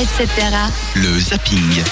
[0.00, 0.28] etc.
[0.96, 1.82] Le zapping.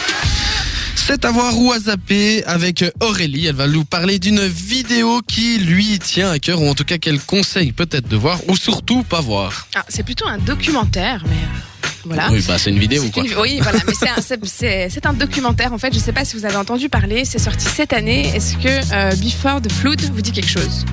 [0.94, 3.46] C'est à voir ou à zapper avec Aurélie.
[3.46, 6.98] Elle va nous parler d'une vidéo qui lui tient à cœur, ou en tout cas
[6.98, 9.68] qu'elle conseille peut-être de voir, ou surtout pas voir.
[9.74, 12.30] Ah, c'est plutôt un documentaire, mais euh, voilà.
[12.30, 13.24] Oui, bah c'est une vidéo C'est quoi.
[13.24, 15.92] une- Oui, voilà, mais c'est un, c'est- c'est- c'est un documentaire en fait.
[15.94, 17.24] Je sais pas si vous avez entendu parler.
[17.24, 18.26] C'est sorti cette année.
[18.34, 20.84] Est-ce que euh, Before the Flood vous dit quelque chose?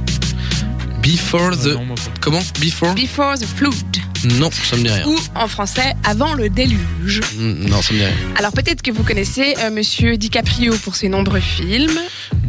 [1.02, 1.76] Before the.
[1.76, 1.96] Pas.
[2.22, 2.42] Comment?
[2.60, 2.94] Before?
[2.96, 5.08] Before the Flood Non, ça me dit rien.
[5.08, 7.22] ou en français Avant le déluge.
[7.38, 8.14] Mm, Non, ça me dit rien.
[8.38, 12.00] Alors peut-être que vous connaissez euh, Monsieur DiCaprio pour ses nombreux films.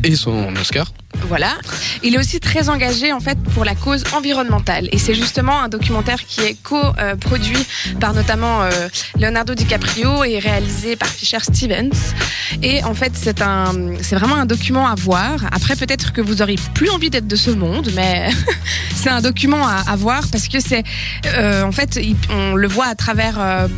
[0.05, 0.93] Et son Oscar
[1.29, 1.57] Voilà.
[2.03, 4.89] Il est aussi très engagé en fait pour la cause environnementale.
[4.93, 7.67] Et c'est justement un documentaire qui est co-produit
[8.01, 8.71] par notamment euh,
[9.19, 12.15] Leonardo DiCaprio et réalisé par Fisher Stevens.
[12.63, 15.47] Et en fait, c'est un, c'est vraiment un document à voir.
[15.53, 18.29] Après, peut-être que vous aurez plus envie d'être de ce monde, mais
[18.95, 20.85] c'est un document à, voir parce que c'est,
[21.27, 21.99] euh, en fait,
[22.31, 23.39] on le voit à travers.
[23.39, 23.69] euh,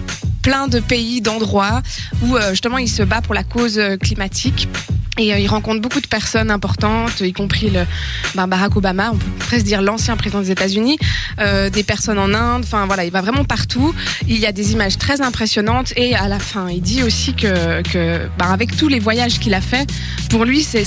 [0.40, 1.82] plein de pays, d'endroits
[2.22, 4.68] où justement il se bat pour la cause climatique.
[5.18, 7.84] Et euh, il rencontre beaucoup de personnes importantes, y compris le,
[8.34, 10.98] ben, Barack Obama, on peut presque dire l'ancien président des États-Unis,
[11.40, 12.62] euh, des personnes en Inde.
[12.64, 13.94] Enfin voilà, il va vraiment partout.
[14.28, 17.48] Il y a des images très impressionnantes et à la fin, il dit aussi que,
[18.38, 19.90] ben, avec tous les voyages qu'il a fait,
[20.30, 20.86] pour lui, c'est-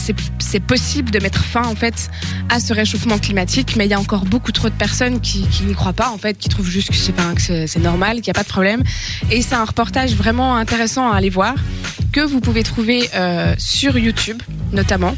[0.68, 2.09] possible de mettre fin en fait
[2.50, 3.76] à ce réchauffement climatique.
[3.78, 6.38] Mais il y a encore beaucoup trop de personnes qui, n'y croient pas en fait,
[6.38, 8.84] qui trouvent juste que c'est normal, qu'il n'y a pas de problème.
[9.32, 11.56] Et c'est un reportage vraiment intéressant à aller voir
[12.12, 15.16] que vous pouvez trouver euh, sur YouTube, notamment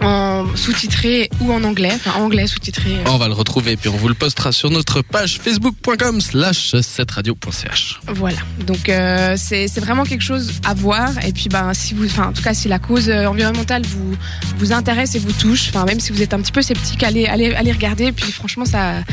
[0.00, 2.90] en sous-titré ou en anglais, enfin anglais sous-titré.
[2.96, 6.74] euh, On va le retrouver, puis on vous le postera sur notre page facebook.com slash
[6.74, 8.00] 7radio.ch.
[8.08, 8.38] Voilà.
[8.66, 11.10] Donc euh, c'est vraiment quelque chose à voir.
[11.24, 14.16] Et puis ben si vous, enfin en tout cas si la cause environnementale vous
[14.58, 17.26] vous intéresse et vous touche, enfin même si vous êtes un petit peu sceptique, allez
[17.26, 18.06] allez allez regarder.
[18.06, 19.04] Et puis franchement ça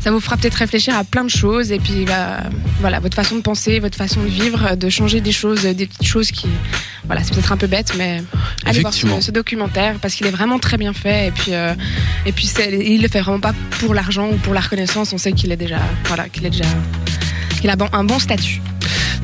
[0.00, 1.72] ça vous fera peut-être réfléchir à plein de choses.
[1.72, 2.40] Et puis bah,
[2.80, 6.06] voilà votre façon de penser, votre façon de vivre, de changer des choses, des petites
[6.06, 6.48] choses qui
[7.04, 8.22] voilà c'est peut-être un peu bête, mais
[8.64, 11.28] allez voir ce, documentaire parce qu'il est vraiment très bien fait.
[11.28, 11.74] Et puis euh,
[12.26, 15.12] et puis il le fait vraiment pas pour l'argent ou pour la reconnaissance.
[15.12, 16.64] On sait qu'il est déjà voilà qu'il est déjà
[17.60, 18.60] qu'il a un bon statut.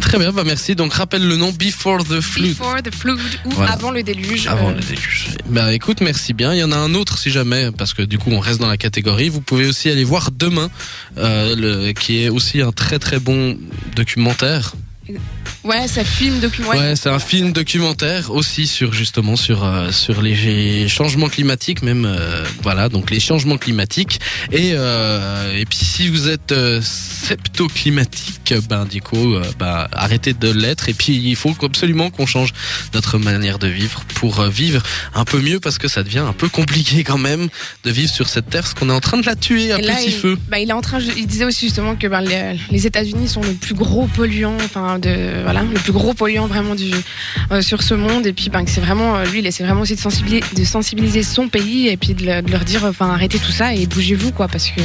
[0.07, 0.77] Très bien, bah merci.
[0.77, 2.51] Donc rappelle le nom Before the Flood.
[2.51, 3.73] Before the flood ou Voilà.
[3.73, 4.47] avant le déluge.
[4.47, 5.31] Avant Euh, le déluge.
[5.49, 6.55] Bah écoute, merci bien.
[6.55, 8.69] Il y en a un autre si jamais, parce que du coup on reste dans
[8.69, 9.29] la catégorie.
[9.29, 10.71] Vous pouvez aussi aller voir demain,
[11.19, 13.59] euh, le, qui est aussi un très très bon
[13.97, 14.75] documentaire.
[15.65, 16.81] Ouais, ça film documentaire.
[16.81, 22.05] Ouais, c'est un film documentaire aussi sur justement sur euh, sur les changements climatiques, même
[22.05, 24.21] euh, voilà donc les changements climatiques
[24.53, 30.89] et euh, et puis si vous êtes septoclimatique, ben du coup ben, arrêtez de l'être
[30.89, 32.53] et puis il faut absolument qu'on change
[32.95, 34.83] notre manière de vivre pour vivre
[35.15, 37.49] un peu mieux parce que ça devient un peu compliqué quand même
[37.83, 39.97] de vivre sur cette terre, parce qu'on est en train de la tuer à là,
[39.97, 40.39] petit il, feu.
[40.49, 43.43] bah, il est en train, il disait aussi justement que ben, les, les États-Unis sont
[43.43, 46.91] le plus gros polluant, enfin de voilà, le plus gros polluant vraiment du
[47.53, 48.27] euh, sur ce monde.
[48.27, 51.89] Et puis ben c'est vraiment euh, lui, il essaie vraiment aussi de sensibiliser, son pays
[51.89, 54.81] et puis de, de leur dire, enfin arrêtez tout ça et bougez-vous quoi, parce que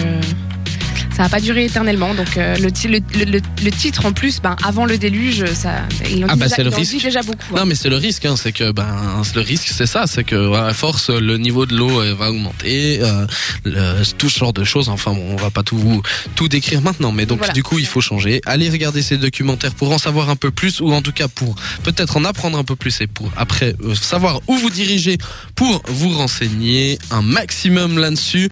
[1.15, 2.13] ça va pas durer éternellement.
[2.13, 6.23] Donc euh, le, le, le- le titre en plus, ben avant le déluge, ça, il
[6.25, 7.03] en Ah bah, déjà, c'est le en dit risque.
[7.03, 7.37] déjà beaucoup.
[7.55, 7.59] hein.
[7.59, 10.53] Non mais c'est le risque, hein, c'est que ben le risque c'est ça, c'est que
[10.55, 14.89] à force le niveau de l'eau euh, va augmenter, euh, tout ce genre de choses.
[14.89, 16.01] Enfin bon, on va pas tout
[16.35, 17.53] tout décrire maintenant, mais donc Voilà.
[17.53, 18.41] du coup il faut changer.
[18.45, 21.55] Allez regarder ces documentaires pour en savoir un peu plus, ou en tout cas pour
[21.83, 25.17] peut-être en apprendre un peu plus et pour après euh, savoir où vous diriger
[25.55, 28.39] pour vous renseigner un maximum là-dessus.